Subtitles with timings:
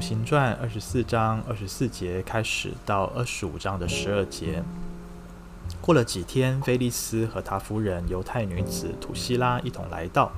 [0.00, 4.62] 行传二十四章二十四节开始到二十五章的十二节。
[5.80, 10.32] 过了几天，菲利斯和他夫人犹太女子土西拉一同来到，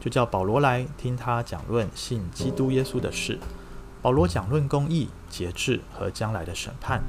[0.00, 3.38] 就叫保罗来听他讲论信基督耶稣的事。
[4.02, 7.02] 保罗讲论公义、节制和将来的审判。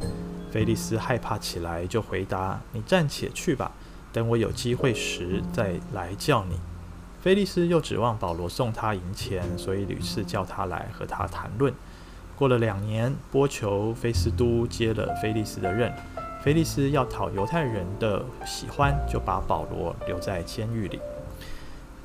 [0.52, 3.72] 菲利斯害怕起来，就回答：“你暂且去吧，
[4.14, 6.58] 等我有机会时再来叫你。”
[7.22, 11.74] 菲利斯又指望保罗送他银钱，所以屡次叫他来和他谈论。
[12.38, 15.94] 过了两年，波求菲斯都接了菲利斯的任。
[16.44, 21.00] 菲利斯要讨犹太人的喜欢，就把保罗留在监狱里。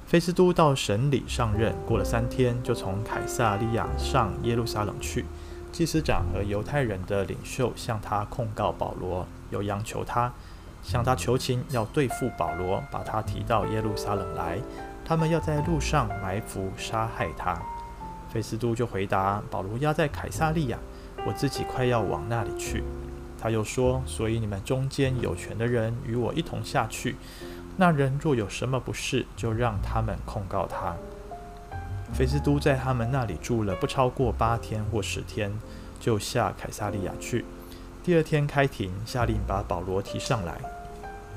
[0.06, 5.24] 菲斯都到省里上任，过了三天，就从凯撒利亚上耶路撒冷去。
[5.70, 10.32] 祭司长和犹太人的领袖向他控告保罗，又央求他
[10.82, 14.58] 向他求情，要对付保罗，把他提到耶路撒冷来。
[15.04, 17.60] 他们要在路上埋伏杀害他。
[18.32, 20.78] 菲斯都就回答：“保罗押在凯撒利亚，
[21.26, 22.82] 我自己快要往那里去。”
[23.42, 27.16] 他又说：“所以你们中间有权的人与我一同下去。
[27.76, 30.94] 那人若有什么不是，就让他们控告他。”
[32.12, 35.52] 菲斯都在他们那里住了不超过八天或十天，
[35.98, 37.44] 就下凯撒利亚去。
[38.02, 40.60] 第二天开庭，下令把保罗提上来。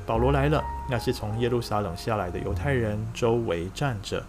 [0.05, 4.21] 保罗来了，那些从耶路撒冷下来的犹太人周围站着，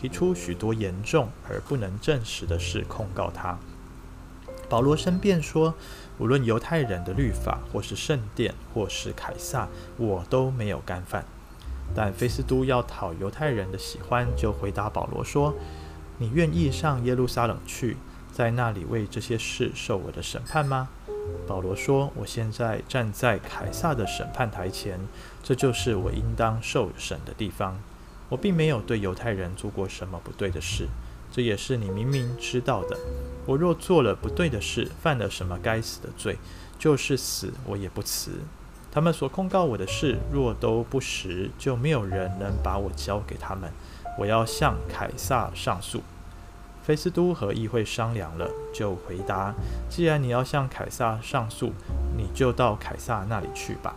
[0.00, 3.58] 提出许多严重而不能证实的事控告他。
[4.68, 5.74] 保罗申辩说，
[6.18, 11.24] 无论犹太人的律法，或是圣殿，或是凯撒，我都没有干犯。
[11.94, 15.54] 但菲斯都要讨犹太人的喜欢，就回答保罗说
[16.18, 17.96] ：“你愿意上耶路撒冷去，
[18.32, 20.88] 在那里为这些事受我的审判吗？”
[21.46, 25.00] 保罗说：“我现在站在凯撒的审判台前，
[25.42, 27.78] 这就是我应当受审的地方。
[28.30, 30.86] 我并没有对犹太人做过什么不对的事，
[31.30, 32.96] 这也是你明明知道的。
[33.44, 36.38] 我若做了不对的事，犯了什么该死的罪，
[36.78, 38.30] 就是死我也不辞。
[38.92, 43.70] 他们所控告我的事，若都不实，就没有人能把我交给他们。
[44.18, 46.02] 我要向凯撒上诉。”
[46.82, 49.54] 菲斯都和议会商量了，就回答
[49.88, 51.72] ：“既然你要向凯撒上诉，
[52.16, 53.94] 你就到凯撒那里去吧。”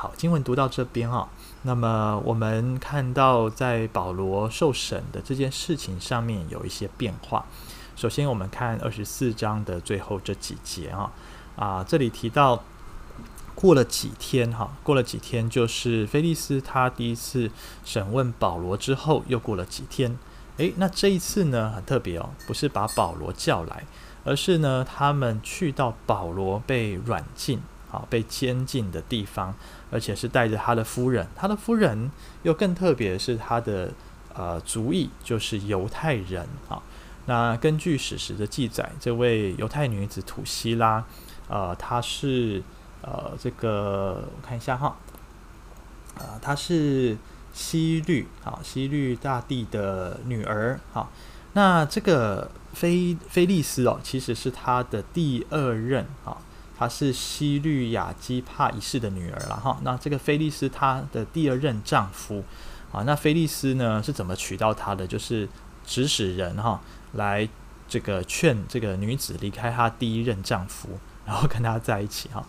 [0.00, 1.28] 好，经文读到这边啊，
[1.60, 7.44] 那么我们看到在保罗受审的这件事情上面有一些变化。
[7.96, 11.12] 首先，我们看二十四章的最后这几节啊，
[11.54, 12.62] 啊，这里提到。
[13.54, 17.50] 过了几天，哈，过了几天，就是菲利斯他第一次
[17.84, 20.16] 审问保罗之后，又过了几天，
[20.56, 23.84] 诶，那这一次呢，很特别哦，不是把保罗叫来，
[24.24, 29.54] 而是呢，他们去到保罗被软禁，啊，被监禁的地方，
[29.90, 32.10] 而且是带着他的夫人，他的夫人
[32.42, 33.92] 又更特别是他的
[34.34, 36.82] 呃族裔，就是犹太人，啊，
[37.26, 41.04] 那根据史实的记载，这位犹太女子土西拉，
[41.48, 42.62] 呃，她是。
[43.02, 44.94] 呃，这个我看一下哈，
[46.18, 47.16] 呃，她是
[47.50, 51.08] 西律啊，西律大帝的女儿啊。
[51.54, 56.36] 那这个菲菲利斯哦，其实是他的第二任啊，
[56.80, 59.78] 她是西律亚基帕一世的女儿了哈。
[59.82, 62.42] 那这个菲利斯她的第二任丈夫
[62.90, 65.06] 啊，那菲利斯呢是怎么娶到她的？
[65.06, 65.46] 就是
[65.86, 66.80] 指使人哈
[67.12, 67.46] 来
[67.86, 72.42] 这个劝这个女子离开她第一任丈夫， 然后跟她在一起哈。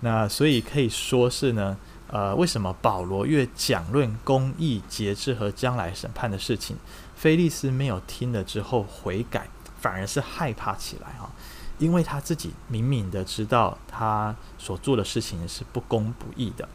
[0.00, 6.76] 那所以可以说是呢，呃，为什么保罗越讲论公义、节制和将来审判的事情，
[7.14, 9.48] 菲利斯没有听了之后悔改，
[9.80, 11.30] 反而是害怕起来哈？
[11.78, 16.68] 因为他自己明明的知道他所做的事情是不公不义的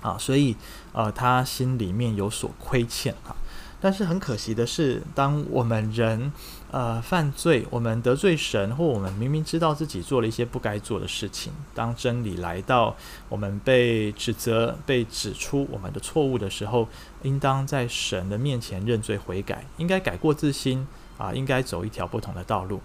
[0.00, 0.56] 啊，所以
[0.92, 3.34] 呃，他心里面有所亏欠哈。
[3.80, 6.32] 但是很可惜的是，当我们人
[6.72, 12.96] 呃犯罪，我们得罪神，或我们明明知道自己做了一些不该做的事情，当真理来到，
[13.28, 16.88] 我们被指责、被指出我们的错误的时候，
[17.22, 20.84] 应当在神的面前认罪悔改，应该改过自新
[21.16, 22.80] 啊，应该走一条不同的道路。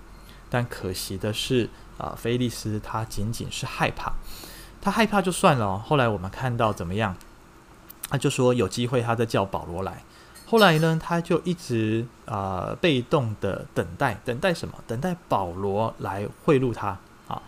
[0.54, 1.68] 但可惜的是
[1.98, 4.14] 啊，菲利斯他仅仅是害怕，
[4.80, 5.80] 他害怕就算了。
[5.80, 7.16] 后来我们看到怎么样？
[8.08, 10.04] 他就说有机会，他再叫保罗来。
[10.46, 14.76] 后来呢，他就一直啊、被动的等待，等待什么？
[14.86, 17.42] 等待保罗来贿赂他啊。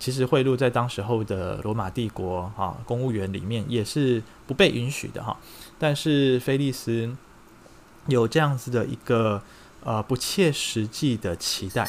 [0.00, 5.36] 其实贿赂在当时候的罗马帝国啊，公务员里面也是不被允许的哈、
[5.78, 7.16] 但是菲利斯
[8.06, 9.40] 有这样子的一个
[9.84, 11.88] 呃不切实际的期待。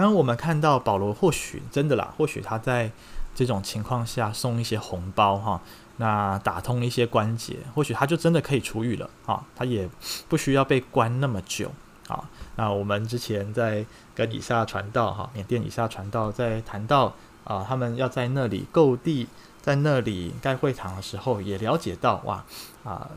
[0.00, 2.90] 然我们看到保罗或许真的啦，或许他在
[3.34, 5.60] 这种情况下送一些红包哈，
[5.96, 9.88] 那打通一些关节，或许他就真的可以出狱了啊，他也
[10.28, 11.70] 不需要被关那么久
[12.08, 12.28] 啊。
[12.56, 17.14] 那我们之前在跟以下传道哈，缅甸以下传道在谈到
[17.44, 19.26] 啊，他们要在那里购地，
[19.62, 22.44] 在那里盖会堂的时候，也了解到哇
[22.84, 23.08] 啊，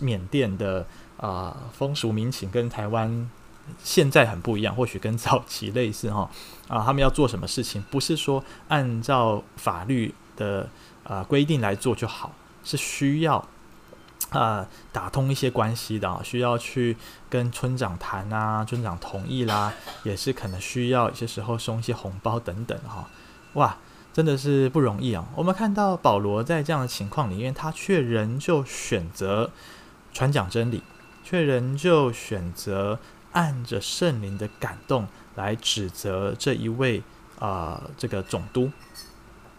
[0.00, 0.86] 缅甸的
[1.16, 3.30] 啊风俗民情跟台湾
[3.82, 6.30] 现在很不一样， 或许跟早期类似哈
[6.68, 10.68] 啊，他们要做什么事情，不是说按照法律的
[11.04, 12.32] 啊规定来做就好，
[12.64, 13.46] 是需要。
[14.30, 16.96] 啊，打通一些关系的，需要去
[17.28, 19.74] 跟村长谈啊，村长同意啦，
[20.04, 23.10] 也是可能需要有些时候送一些红包等等哈。
[23.54, 23.76] 哇，
[24.10, 25.26] 真的是不容易啊！
[25.36, 29.50] 我们看到保罗在这样的情况里面，他却仍旧选择
[30.14, 30.82] 传讲真理，
[31.22, 32.98] 却仍旧选择
[33.32, 37.02] 按着圣灵的感动来指责这一位
[37.38, 38.70] 啊、这个总督。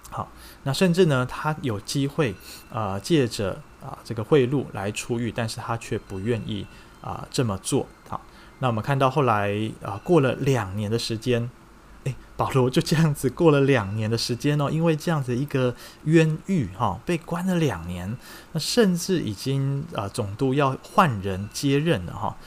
[0.09, 0.31] 好，
[0.63, 2.35] 那甚至呢，他有机会
[2.71, 6.65] 啊，借着啊这个贿赂来出狱，但是他却不愿意
[7.01, 7.87] 啊这么做。
[8.07, 8.21] 好，
[8.59, 11.49] 那我们看到后来啊，过了两年的时间，
[12.03, 18.15] 诶，保罗就这样子过了两年的时间哦，因为这样子一个冤狱哈，被关了两年，
[18.51, 22.37] 那甚至已经啊总督要换人接任了哈。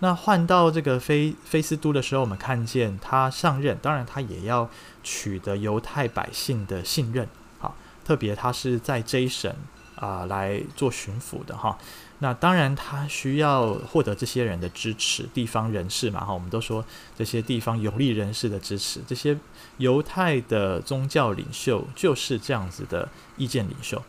[0.00, 4.68] 那换到这个菲菲斯都的时候，我们看见他上任，当然他也要
[5.02, 7.26] 取得犹太百姓的信任，
[7.58, 9.50] 好，特别他是在这一省
[9.94, 11.78] 啊来做巡抚的哈。
[12.18, 16.84] 那当然他需要获得这些人的支持，地方人士嘛哈，我们都说
[17.16, 19.38] 这些地方有利人士的支持，这些
[19.78, 23.08] 犹太的宗教领袖就是这样子的
[23.38, 24.02] 意见领袖，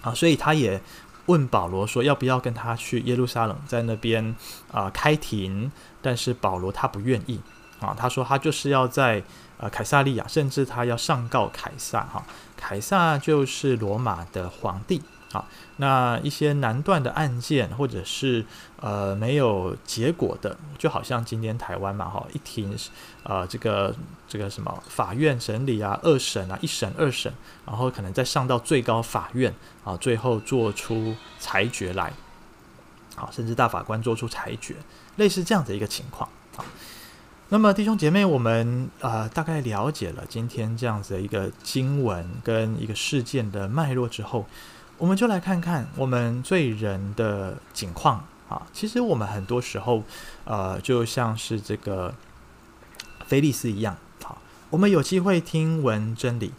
[0.00, 0.80] 啊，所以他也。
[1.28, 4.36] 问保罗说：“要不要跟他去耶路撒冷，在那边
[4.72, 5.70] 啊、开庭？”
[6.02, 7.40] 但是保罗他不愿意
[7.80, 9.22] 啊，他说他就是要在
[9.58, 12.24] 呃凯撒利亚，甚至他要上告凯撒哈。
[12.56, 15.02] 凯撒就是罗马的皇帝。
[15.30, 15.46] 好，
[15.76, 18.46] 那一些难断的案件，或者是
[18.80, 22.74] 呃没有结果的，就好像今天台湾嘛，哈，一庭，
[23.24, 23.94] 呃，这个
[24.26, 27.30] 这个什么法院审理啊，二审啊，一审二审，
[27.66, 29.52] 然后可能再上到最高法院
[29.84, 32.10] 啊，最后做出裁决来，
[33.14, 34.76] 好，甚至大法官做出裁决，
[35.16, 36.26] 类似这样的一个情况。
[36.56, 36.64] 好，
[37.50, 44.46] 那么弟兄姐妹，我们呃大概了解了今天这样子的一个经文跟一个事件的脉络之后。
[44.98, 48.66] 我们就来看看我们罪人的景况啊。
[48.72, 50.02] 其实我们很多时候，
[50.44, 52.14] 呃，就像是这个
[53.26, 54.38] 菲利斯一样，好，
[54.70, 56.52] 我们有机会听闻真理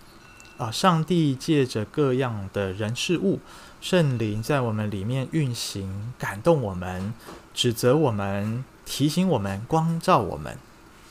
[0.57, 0.71] 啊。
[0.71, 3.39] 上帝借着各样的人事物，
[3.81, 7.13] 圣灵在我们里面运行，感动我们，
[7.53, 10.57] 指责我们，提醒我们，光照我们。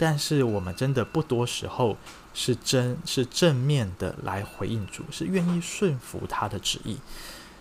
[0.00, 1.96] 但是我们真的不多时候
[2.40, 6.98] 是真是正面的来回应主，是愿意顺服他的旨意。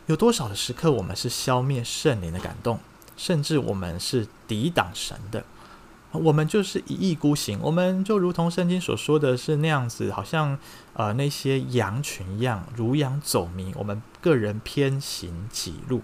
[0.06, 2.80] 有多少的时刻，我们是消灭圣灵的感动，
[3.18, 5.44] 甚至我们是抵挡神的。
[6.12, 10.56] 我们就是一意孤行，我们就如同圣经所说的是那样子，好像
[10.94, 13.74] 呃那些羊群一样，如羊走迷。
[13.76, 16.04] 我们个人偏行己路。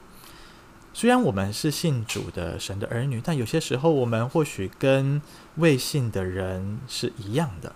[0.95, 5.21] 虽然我们是信主的神的儿女，但有些时候我们或许跟
[5.57, 7.73] 未信的人是一样的。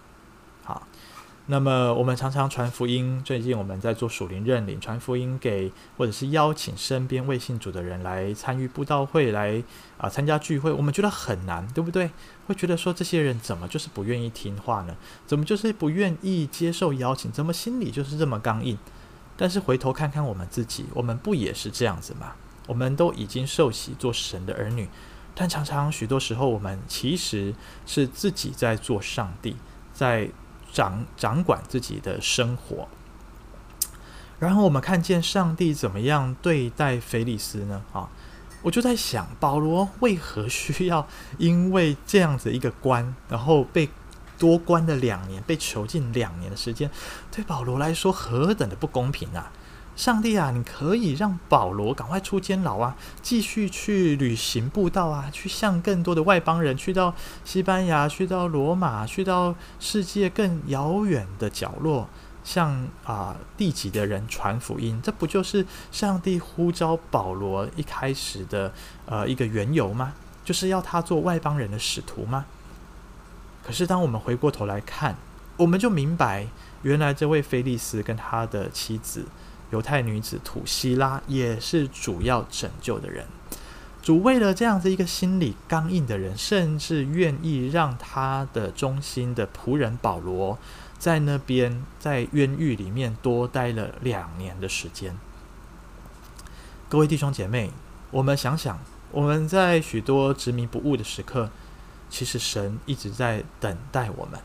[1.49, 3.21] 那么我们常常传福音。
[3.23, 9.63] 最近我们在做属灵认领，传福音给或者是邀请身边未信主的人来参与布道会，来
[9.97, 10.69] 啊、参加聚会。
[10.69, 12.11] 我们觉得很难，对不对？
[12.47, 14.95] 会觉得说，这些人怎么就是不愿意听话呢？
[15.25, 17.31] 怎么就是不愿意接受邀请？
[17.31, 18.77] 怎么心里就是这么刚硬？
[19.37, 22.33] 但是回头看看我们自己，我们不也是这样子吗？
[22.67, 24.89] 我们都已经受洗做神的儿女，
[25.33, 29.55] 但常常许多时候，我们其实是自己在做上帝，
[29.93, 30.29] 在
[30.71, 32.87] 掌掌管自己的生活。
[34.39, 37.81] 然后我们看见上帝怎么样对待菲利斯呢？
[37.91, 38.07] 啊，
[38.61, 41.07] 我就在想，保罗为何需要
[41.39, 43.89] 因为这样子一个官，然后被
[44.37, 46.91] 多关了两年，被囚禁两年的时间，
[47.31, 49.51] 对保罗来说何等的不公平啊！
[49.97, 62.07] 上帝啊，你可以让保罗赶快出监牢啊，继续去旅行布道啊，去向更多的外邦人，去到西班牙，去到罗马，去到世界更遥远的角落，
[62.43, 65.01] 向啊、地极的人传福音。
[65.03, 68.71] 这不就是上帝呼召保罗一开始的
[69.07, 70.13] 呃一个缘由吗？
[70.45, 72.45] 就是要他做外邦人的使徒吗？
[73.65, 75.15] 可是当我们回过头来看，
[75.57, 76.45] 我们就明白，
[76.83, 79.25] 原来这位菲利斯跟他的妻子。
[79.69, 83.25] 犹太女子土西拉也是主要拯救的人。
[84.01, 90.57] 主为了这样子一个心里刚硬的人，甚至愿意让他的忠心的仆人保罗
[90.97, 95.17] 在那边在冤狱里面多待了两年的时间。
[96.87, 97.71] 各位弟兄姐妹，
[98.11, 98.79] 我们想想，
[99.11, 101.49] 我们在许多执迷不悟的时刻，
[102.09, 104.39] 其实神一直在等待我们。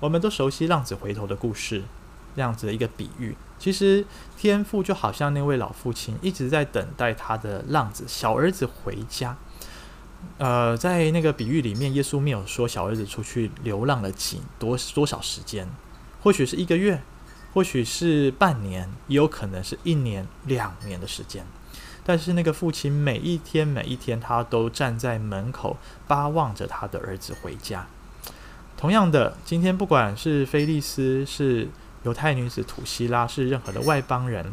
[0.00, 1.84] 我们都熟悉浪子回头的故事，
[2.34, 3.36] 这样子的一个比喻。
[3.58, 4.04] 其实
[4.36, 9.36] 天父就好像那位老父亲，一直在等待他的浪子小儿子回家。
[10.38, 15.68] 呃，在那个比喻里面，耶稣没有说小儿子出去流浪了几多多少时间，
[16.20, 17.00] 或许是一个月，
[17.54, 21.46] 或许是半年，也有可能是一年、两年的时间。
[22.04, 27.86] 但是那个父亲每一天每一天，他都站在门口巴望着他的儿子回家。
[28.76, 31.68] 同样的，今天不管是菲利斯，是
[32.04, 34.50] 犹太女子土西拉，是任何的外邦人。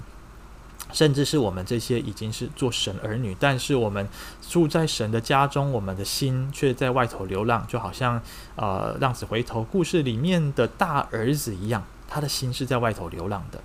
[0.94, 4.08] 甚至是我们这些已经是做神儿女，但是我们
[4.48, 8.22] 住在神的家中，我们的心却在外头流浪，就好像
[8.56, 13.60] 呃浪子回头故事里面的大儿子一样，他的心是在外头流浪的。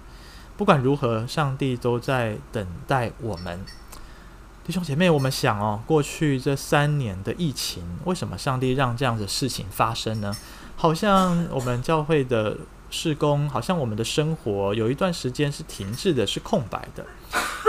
[0.57, 3.61] 不管如何，上帝都在等待我们。
[4.65, 10.35] 弟兄姐妹，我们想哦，过去这三年的疫情，为什么上帝让这样的事情发生呢？
[10.75, 12.57] 好像我们教会的。
[12.91, 17.07] 事工好像我们的生活有一段时间是停滞的，是空白的。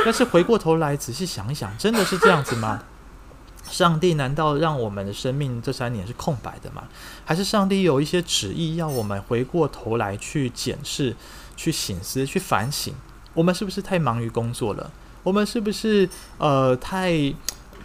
[0.03, 2.83] 但是回过头来仔细想一想，真的是这样子吗？
[3.69, 6.83] 上帝难道让我们的生命这三年是空白的吗？
[7.23, 11.15] 还是上帝有一些旨意要我们回过头来去检视、
[11.55, 12.93] 去省思、去反省？
[13.33, 14.91] 我们是不是太忙于工作了？
[15.23, 17.33] 我们是不是呃太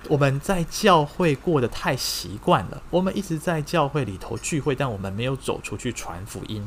[0.09, 2.83] 我们在教会过得太习惯了？
[2.91, 6.67] 我们一直在教会里头聚会，但我们没有走出去传福音。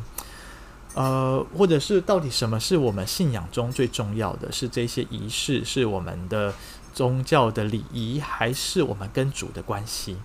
[0.96, 4.52] 呃，或者是到底什么是我们信仰中最重要的？
[4.52, 6.54] 是这些仪式，是我们的
[6.94, 10.18] 宗教的礼仪，还是我们跟主的关系？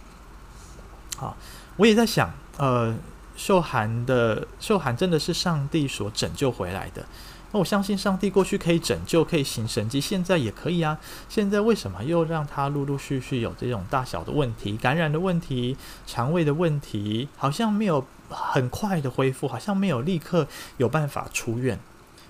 [1.16, 1.36] 好，
[1.76, 2.96] 我也在想，呃，
[3.36, 7.04] 秀涵的秀涵真的是上帝所拯救回来的。
[7.54, 10.98] 那我相信上帝过去可以拯救，可以行神迹，现在也可以啊。
[11.28, 18.04] 现在为什么又让他陆陆续续有这种大小的问题、感染的问题、肠胃的问题，好像没有？
[18.30, 21.78] 很快的恢复，好像没有立刻有办法出院。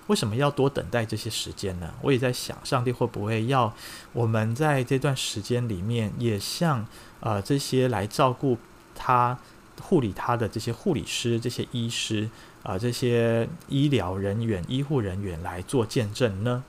[0.07, 1.91] 为什么要多等待这些时间呢？
[2.01, 3.73] 我也在想，上帝会不会要
[4.11, 6.85] 我们在这段时间里面，也像
[7.21, 8.57] 呃这些来照顾
[8.93, 9.39] 他、
[9.81, 12.29] 护理他的这些护理师、这些医师
[12.63, 16.63] 啊、这些医疗人员、医护人员来做见证呢？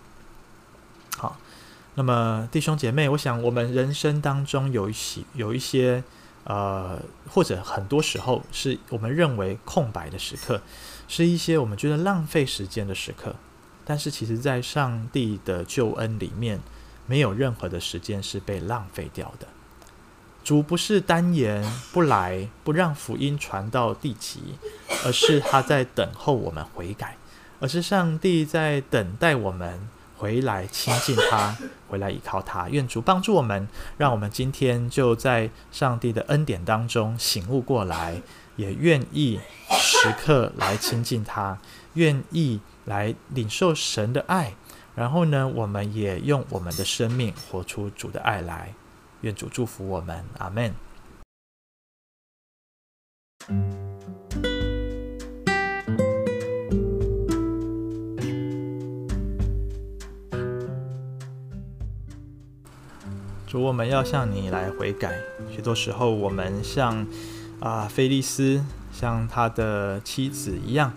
[1.16, 1.38] 好，
[1.94, 6.02] 那么弟兄姐妹，我想我们人生当中有一些有一些。
[6.48, 10.62] 呃，或者很多时候是我们认为空白的时刻，
[11.08, 13.34] 是一些我们觉得浪费时间的时刻。
[13.84, 16.60] 但是，其实，在上帝的救恩里面，
[17.08, 19.48] 没有任何的时间是被浪费掉的。
[20.46, 21.60] 主不是单言
[21.92, 24.54] 不来，不让福音传到地极，
[25.04, 27.16] 而是他在等候我们悔改，
[27.58, 29.88] 而是上帝在等待我们。
[30.16, 31.54] 回来亲近他，
[31.88, 33.66] 回来依靠他，愿主帮助我们，
[33.98, 38.22] 让我们今天就在上帝的恩典当中醒悟过来，
[38.54, 41.58] 也愿意时刻来亲近他，
[41.94, 44.54] 愿意来领受神的爱。
[44.94, 48.72] 然后呢，我们也用我们的生命活出主的爱来。
[49.22, 50.72] 愿主祝福我们，阿门。
[63.46, 65.18] 主，我们要向你来悔改。
[65.50, 67.06] 许多时候，我们像
[67.60, 70.92] 啊、菲利斯，像他的妻子一样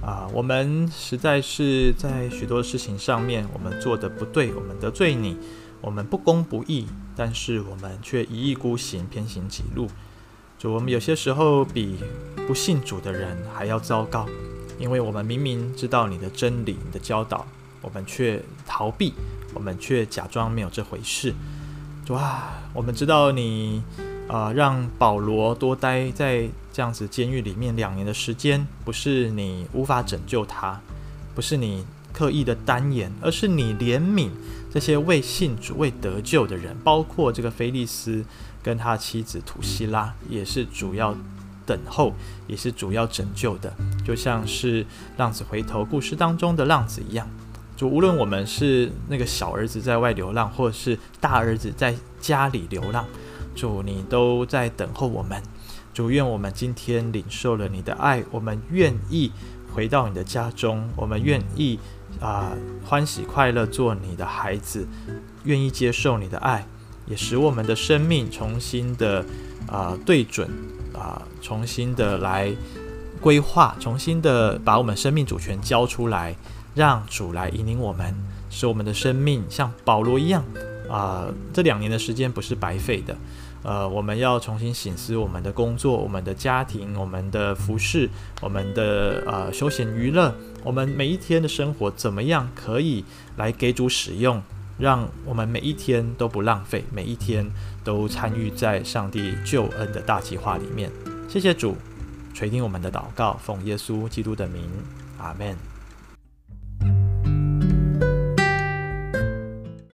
[0.00, 5.38] 啊、我们实在是在许多事情上面，我们做的不对，我们得罪你，
[5.84, 9.86] 我们不公不义，但是我们却一意孤行，偏行己路。
[10.58, 11.98] 主，我们有些时候比
[12.46, 14.26] 不信主的人还要糟糕，
[14.78, 17.46] 因为我们明明知道你的真理、你的教导，
[17.82, 19.12] 我们却逃避，
[19.52, 21.34] 我们却假装没有这回事。
[22.06, 23.82] 主啊，我们知道你
[24.26, 30.80] 啊、让保罗多待在这样子监狱里面两年的时间，不是你无法拯救他，
[31.34, 34.30] 不是你刻意的单言，而是你怜悯
[34.72, 38.24] 这些未信主、未得救的人，包括这个菲利斯
[38.62, 41.14] 跟他妻子土西拉，也是主要
[41.66, 42.14] 等候，
[42.46, 47.28] 也是主要拯救的，就像是浪子回头故事当中的浪子一样。
[47.76, 53.04] 主，无论我们是那个小儿子在外流浪，或者是大儿子在家里流浪，
[53.56, 55.42] 主，你都在等候我们。
[55.92, 59.32] 主，愿我们今天领受了你的爱，我们愿意
[59.72, 61.78] 回到你的家中，我们愿意
[62.20, 62.52] 啊、
[62.84, 64.86] 欢喜快乐做你的孩子，
[65.44, 66.66] 愿意接受你的爱，
[67.06, 69.24] 也使我们的生命重新的
[69.66, 70.48] 啊、对准
[70.92, 72.54] 啊、重新的来
[73.20, 76.36] 规划，重新的把我们生命主权交出来，
[76.74, 78.14] 让主来引领我们，
[78.50, 80.44] 使我们的生命像保罗一样
[80.90, 83.16] 啊、这两年的时间不是白费的。
[83.64, 88.08] 呃，我们要重新省思我们的工作、我们的家庭、我们的服饰、
[88.42, 93.04] 我们的呃休闲娱乐，我们每一天的生活怎么样可以
[93.36, 94.42] 来给主使用，
[94.78, 97.50] 让我们每一天都不浪费，每一天
[97.82, 100.90] 都参与在上帝救恩的大计划里面。
[101.28, 101.74] 谢谢主。
[102.34, 104.62] 垂听我们的祷告，奉耶稣基督的名，
[105.18, 105.73] 阿门。